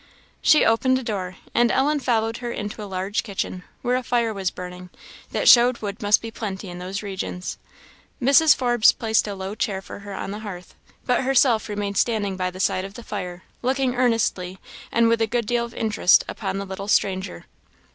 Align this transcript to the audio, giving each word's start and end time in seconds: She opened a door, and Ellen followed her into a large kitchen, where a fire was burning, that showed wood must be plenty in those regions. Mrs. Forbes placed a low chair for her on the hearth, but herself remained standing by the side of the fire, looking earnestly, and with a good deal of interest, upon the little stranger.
She 0.41 0.65
opened 0.65 0.97
a 0.97 1.03
door, 1.03 1.35
and 1.53 1.69
Ellen 1.71 1.99
followed 1.99 2.37
her 2.37 2.51
into 2.51 2.81
a 2.81 2.89
large 2.89 3.21
kitchen, 3.21 3.61
where 3.83 3.95
a 3.95 4.01
fire 4.01 4.33
was 4.33 4.49
burning, 4.49 4.89
that 5.31 5.47
showed 5.47 5.77
wood 5.77 6.01
must 6.01 6.23
be 6.23 6.31
plenty 6.31 6.69
in 6.71 6.79
those 6.79 7.03
regions. 7.03 7.59
Mrs. 8.19 8.55
Forbes 8.55 8.91
placed 8.93 9.27
a 9.27 9.35
low 9.35 9.53
chair 9.53 9.79
for 9.79 9.99
her 9.99 10.15
on 10.15 10.31
the 10.31 10.39
hearth, 10.39 10.73
but 11.05 11.23
herself 11.23 11.69
remained 11.69 11.97
standing 11.99 12.35
by 12.35 12.49
the 12.49 12.59
side 12.59 12.83
of 12.83 12.95
the 12.95 13.03
fire, 13.03 13.43
looking 13.61 13.93
earnestly, 13.93 14.57
and 14.91 15.07
with 15.07 15.21
a 15.21 15.27
good 15.27 15.45
deal 15.45 15.65
of 15.65 15.73
interest, 15.75 16.25
upon 16.27 16.57
the 16.57 16.65
little 16.65 16.87
stranger. 16.87 17.45